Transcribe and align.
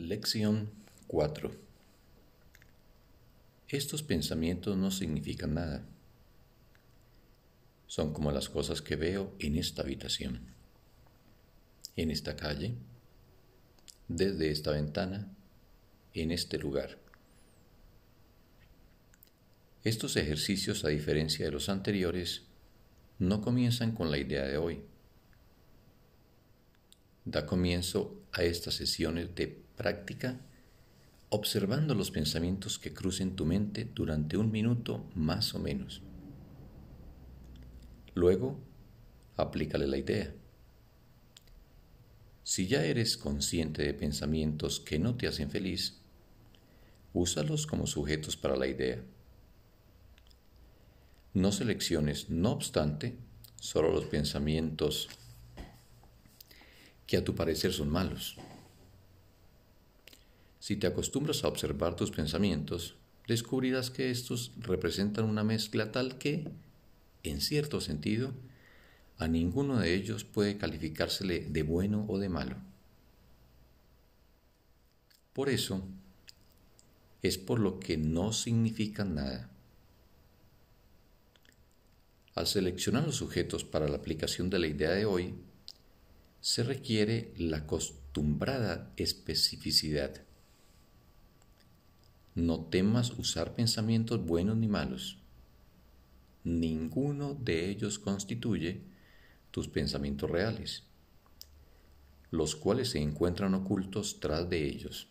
Lección 0.00 0.70
4 1.08 1.50
Estos 3.68 4.02
pensamientos 4.02 4.74
no 4.74 4.90
significan 4.90 5.52
nada. 5.52 5.84
Son 7.86 8.14
como 8.14 8.32
las 8.32 8.48
cosas 8.48 8.80
que 8.80 8.96
veo 8.96 9.34
en 9.38 9.56
esta 9.56 9.82
habitación, 9.82 10.54
en 11.96 12.10
esta 12.10 12.34
calle, 12.34 12.76
desde 14.08 14.50
esta 14.50 14.70
ventana, 14.70 15.28
en 16.14 16.30
este 16.30 16.56
lugar. 16.56 16.98
Estos 19.84 20.16
ejercicios, 20.16 20.82
a 20.86 20.88
diferencia 20.88 21.44
de 21.44 21.52
los 21.52 21.68
anteriores, 21.68 22.44
no 23.18 23.42
comienzan 23.42 23.92
con 23.92 24.10
la 24.10 24.16
idea 24.16 24.46
de 24.46 24.56
hoy. 24.56 24.82
Da 27.26 27.44
comienzo 27.44 28.22
a 28.32 28.44
estas 28.44 28.74
sesiones 28.74 29.34
de 29.34 29.68
práctica 29.80 30.38
observando 31.30 31.94
los 31.94 32.10
pensamientos 32.10 32.78
que 32.78 32.92
crucen 32.92 33.34
tu 33.34 33.46
mente 33.46 33.88
durante 33.94 34.36
un 34.36 34.50
minuto 34.50 35.08
más 35.14 35.54
o 35.54 35.58
menos. 35.58 36.02
Luego, 38.14 38.60
aplícale 39.38 39.86
la 39.86 39.96
idea. 39.96 40.34
Si 42.42 42.66
ya 42.66 42.84
eres 42.84 43.16
consciente 43.16 43.82
de 43.82 43.94
pensamientos 43.94 44.80
que 44.80 44.98
no 44.98 45.16
te 45.16 45.28
hacen 45.28 45.50
feliz, 45.50 46.02
úsalos 47.14 47.66
como 47.66 47.86
sujetos 47.86 48.36
para 48.36 48.56
la 48.56 48.66
idea. 48.66 49.02
No 51.32 51.52
selecciones, 51.52 52.28
no 52.28 52.50
obstante, 52.50 53.16
solo 53.56 53.90
los 53.90 54.04
pensamientos 54.04 55.08
que 57.06 57.16
a 57.16 57.24
tu 57.24 57.34
parecer 57.34 57.72
son 57.72 57.88
malos. 57.88 58.36
Si 60.60 60.76
te 60.76 60.86
acostumbras 60.86 61.42
a 61.42 61.48
observar 61.48 61.96
tus 61.96 62.10
pensamientos, 62.10 62.94
descubrirás 63.26 63.90
que 63.90 64.10
estos 64.10 64.52
representan 64.58 65.24
una 65.24 65.42
mezcla 65.42 65.90
tal 65.90 66.18
que, 66.18 66.48
en 67.22 67.40
cierto 67.40 67.80
sentido, 67.80 68.34
a 69.16 69.26
ninguno 69.26 69.78
de 69.78 69.94
ellos 69.94 70.24
puede 70.24 70.58
calificársele 70.58 71.46
de 71.48 71.62
bueno 71.62 72.04
o 72.08 72.18
de 72.18 72.28
malo. 72.28 72.56
Por 75.32 75.48
eso, 75.48 75.82
es 77.22 77.38
por 77.38 77.58
lo 77.58 77.80
que 77.80 77.96
no 77.96 78.34
significan 78.34 79.14
nada. 79.14 79.50
Al 82.34 82.46
seleccionar 82.46 83.06
los 83.06 83.16
sujetos 83.16 83.64
para 83.64 83.88
la 83.88 83.96
aplicación 83.96 84.50
de 84.50 84.58
la 84.58 84.66
idea 84.66 84.90
de 84.90 85.06
hoy, 85.06 85.34
se 86.42 86.62
requiere 86.62 87.32
la 87.38 87.58
acostumbrada 87.58 88.92
especificidad 88.96 90.22
no 92.34 92.60
temas 92.60 93.10
usar 93.18 93.54
pensamientos 93.54 94.24
buenos 94.24 94.56
ni 94.56 94.68
malos. 94.68 95.18
Ninguno 96.44 97.34
de 97.34 97.68
ellos 97.68 97.98
constituye 97.98 98.82
tus 99.50 99.68
pensamientos 99.68 100.30
reales, 100.30 100.84
los 102.30 102.54
cuales 102.54 102.90
se 102.90 103.00
encuentran 103.00 103.54
ocultos 103.54 104.20
tras 104.20 104.48
de 104.48 104.66
ellos. 104.66 105.08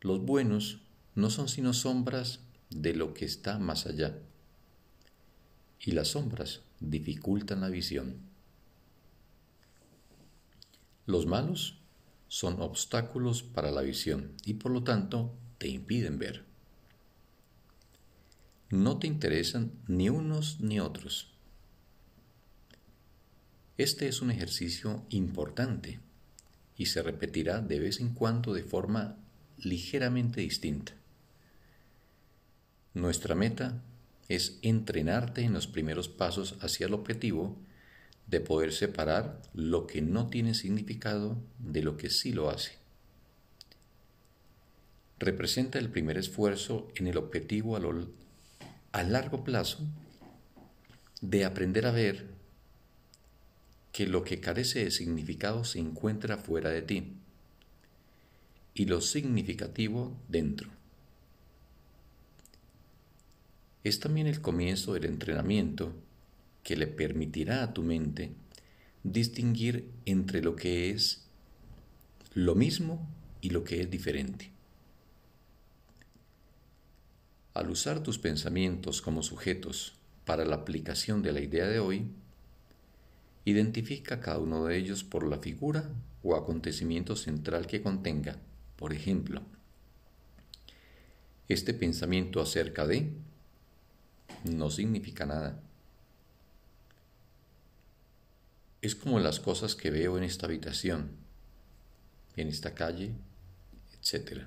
Los 0.00 0.20
buenos 0.24 0.82
no 1.14 1.30
son 1.30 1.48
sino 1.48 1.72
sombras 1.72 2.40
de 2.68 2.94
lo 2.94 3.14
que 3.14 3.24
está 3.24 3.58
más 3.58 3.86
allá, 3.86 4.18
y 5.80 5.92
las 5.92 6.08
sombras 6.08 6.60
dificultan 6.80 7.62
la 7.62 7.68
visión. 7.68 8.16
Los 11.06 11.26
malos 11.26 11.78
son 12.34 12.60
obstáculos 12.60 13.44
para 13.44 13.70
la 13.70 13.82
visión 13.82 14.32
y 14.44 14.54
por 14.54 14.72
lo 14.72 14.82
tanto 14.82 15.38
te 15.58 15.68
impiden 15.68 16.18
ver. 16.18 16.44
No 18.70 18.98
te 18.98 19.06
interesan 19.06 19.70
ni 19.86 20.08
unos 20.08 20.58
ni 20.58 20.80
otros. 20.80 21.32
Este 23.78 24.08
es 24.08 24.20
un 24.20 24.32
ejercicio 24.32 25.06
importante 25.10 26.00
y 26.76 26.86
se 26.86 27.02
repetirá 27.02 27.60
de 27.60 27.78
vez 27.78 28.00
en 28.00 28.12
cuando 28.12 28.52
de 28.52 28.64
forma 28.64 29.16
ligeramente 29.56 30.40
distinta. 30.40 30.92
Nuestra 32.94 33.36
meta 33.36 33.80
es 34.26 34.58
entrenarte 34.62 35.42
en 35.42 35.52
los 35.52 35.68
primeros 35.68 36.08
pasos 36.08 36.56
hacia 36.62 36.86
el 36.86 36.94
objetivo 36.94 37.56
de 38.26 38.40
poder 38.40 38.72
separar 38.72 39.40
lo 39.52 39.86
que 39.86 40.02
no 40.02 40.28
tiene 40.28 40.54
significado 40.54 41.36
de 41.58 41.82
lo 41.82 41.96
que 41.96 42.10
sí 42.10 42.32
lo 42.32 42.50
hace. 42.50 42.72
Representa 45.18 45.78
el 45.78 45.90
primer 45.90 46.18
esfuerzo 46.18 46.88
en 46.96 47.06
el 47.06 47.16
objetivo 47.16 47.76
a, 47.76 49.02
largo 49.02 49.44
plazo 49.44 49.86
de 51.20 51.44
aprender 51.44 51.86
a 51.86 51.92
ver 51.92 52.26
que 53.92 54.06
lo 54.06 54.24
que 54.24 54.40
carece 54.40 54.84
de 54.84 54.90
significado 54.90 55.64
se 55.64 55.78
encuentra 55.78 56.36
fuera 56.36 56.70
de 56.70 56.82
ti 56.82 57.12
y 58.74 58.86
lo 58.86 59.00
significativo 59.00 60.16
dentro. 60.28 60.68
Es 63.84 64.00
también 64.00 64.26
el 64.26 64.40
comienzo 64.40 64.94
del 64.94 65.04
entrenamiento 65.04 65.94
que 66.64 66.76
le 66.76 66.88
permitirá 66.88 67.62
a 67.62 67.72
tu 67.72 67.82
mente 67.82 68.32
distinguir 69.04 69.90
entre 70.06 70.42
lo 70.42 70.56
que 70.56 70.90
es 70.90 71.26
lo 72.32 72.56
mismo 72.56 73.06
y 73.40 73.50
lo 73.50 73.62
que 73.62 73.80
es 73.80 73.90
diferente. 73.90 74.50
Al 77.52 77.70
usar 77.70 78.02
tus 78.02 78.18
pensamientos 78.18 79.00
como 79.00 79.22
sujetos 79.22 79.94
para 80.24 80.44
la 80.44 80.56
aplicación 80.56 81.22
de 81.22 81.32
la 81.32 81.40
idea 81.40 81.68
de 81.68 81.78
hoy, 81.78 82.08
identifica 83.44 84.20
cada 84.20 84.38
uno 84.38 84.64
de 84.64 84.76
ellos 84.76 85.04
por 85.04 85.28
la 85.28 85.38
figura 85.38 85.88
o 86.22 86.34
acontecimiento 86.34 87.14
central 87.14 87.66
que 87.66 87.82
contenga. 87.82 88.38
Por 88.76 88.92
ejemplo, 88.92 89.42
este 91.48 91.74
pensamiento 91.74 92.40
acerca 92.40 92.86
de 92.86 93.12
no 94.44 94.70
significa 94.70 95.26
nada. 95.26 95.60
Es 98.86 98.94
como 98.94 99.18
las 99.18 99.40
cosas 99.40 99.74
que 99.74 99.90
veo 99.90 100.18
en 100.18 100.24
esta 100.24 100.44
habitación, 100.44 101.12
en 102.36 102.48
esta 102.48 102.74
calle, 102.74 103.12
etc. 103.94 104.42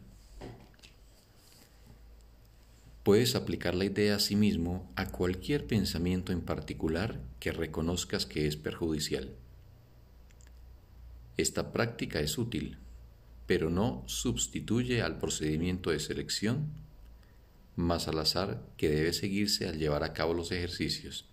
Puedes 3.02 3.34
aplicar 3.34 3.74
la 3.74 3.86
idea 3.86 4.18
a 4.18 4.20
sí 4.20 4.36
mismo 4.36 4.92
a 4.96 5.08
cualquier 5.08 5.66
pensamiento 5.66 6.34
en 6.34 6.42
particular 6.42 7.20
que 7.40 7.52
reconozcas 7.52 8.28
que 8.28 8.46
es 8.46 8.58
perjudicial. 8.58 9.34
Esta 11.38 11.74
práctica 11.74 12.20
es 12.20 12.38
útil, 12.38 12.78
pero 13.48 13.72
no 13.72 14.04
sustituye 14.06 15.02
al 15.02 15.18
procedimiento 15.18 15.90
de 15.90 16.00
selección 16.00 16.68
más 17.76 18.08
al 18.08 18.20
azar 18.20 18.64
que 18.78 18.90
debe 18.90 19.14
seguirse 19.14 19.68
al 19.68 19.80
llevar 19.80 20.04
a 20.04 20.14
cabo 20.14 20.36
los 20.36 20.52
ejercicios. 20.52 21.26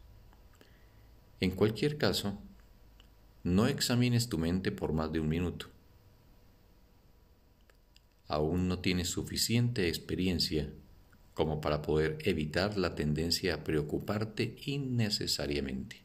En 1.40 1.50
cualquier 1.50 1.98
caso, 1.98 2.40
no 3.44 3.66
examines 3.66 4.30
tu 4.30 4.38
mente 4.38 4.72
por 4.72 4.94
más 4.94 5.12
de 5.12 5.20
un 5.20 5.28
minuto. 5.28 5.66
Aún 8.26 8.68
no 8.68 8.78
tienes 8.78 9.10
suficiente 9.10 9.86
experiencia 9.86 10.72
como 11.34 11.60
para 11.60 11.82
poder 11.82 12.16
evitar 12.22 12.78
la 12.78 12.94
tendencia 12.94 13.54
a 13.54 13.64
preocuparte 13.64 14.56
innecesariamente. 14.64 16.02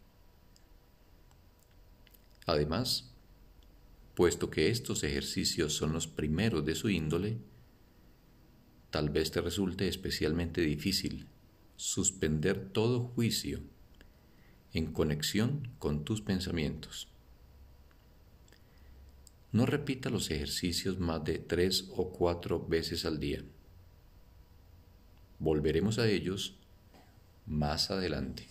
Además, 2.45 3.09
puesto 4.15 4.49
que 4.49 4.69
estos 4.69 5.03
ejercicios 5.03 5.73
son 5.73 5.93
los 5.93 6.07
primeros 6.07 6.65
de 6.65 6.75
su 6.75 6.89
índole, 6.89 7.37
tal 8.89 9.11
vez 9.11 9.31
te 9.31 9.39
resulte 9.39 9.87
especialmente 9.87 10.59
difícil 10.59 11.27
suspender 11.77 12.69
todo 12.73 12.99
juicio 12.99 13.61
en 14.73 14.91
conexión 14.91 15.69
con 15.79 16.03
tus 16.03 16.21
pensamientos. 16.21 17.07
No 19.51 19.65
repita 19.65 20.09
los 20.09 20.29
ejercicios 20.29 20.99
más 20.99 21.23
de 21.23 21.39
tres 21.39 21.89
o 21.95 22.11
cuatro 22.11 22.65
veces 22.67 23.05
al 23.05 23.19
día. 23.19 23.43
Volveremos 25.39 25.97
a 25.97 26.07
ellos 26.07 26.55
más 27.45 27.89
adelante. 27.89 28.47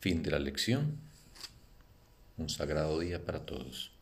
Fin 0.00 0.22
de 0.22 0.30
la 0.30 0.38
lección. 0.38 0.96
Un 2.36 2.48
sagrado 2.48 2.98
día 3.00 3.24
para 3.24 3.44
todos. 3.44 3.92